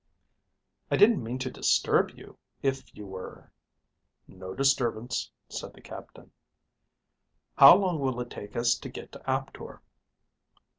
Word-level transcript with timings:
"I 0.89 0.97
didn't 0.97 1.21
mean 1.23 1.37
to 1.37 1.51
disturb 1.51 2.17
you 2.17 2.39
if 2.63 2.81
you 2.97 3.05
were..." 3.05 3.51
"No 4.27 4.55
disturbance," 4.55 5.29
said 5.47 5.73
the 5.73 5.81
captain. 5.81 6.31
"How 7.55 7.75
long 7.75 7.99
will 7.99 8.19
it 8.19 8.31
take 8.31 8.55
us 8.55 8.73
to 8.79 8.89
get 8.89 9.11
to 9.11 9.29
Aptor?" 9.29 9.79